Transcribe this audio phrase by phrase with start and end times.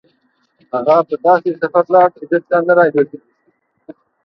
[0.71, 3.19] هغه په داسې سفر لاړ چې بېرته نه راګرځي.